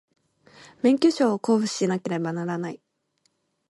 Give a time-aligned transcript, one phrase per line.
[0.81, 2.81] 免許証を交付しなければならない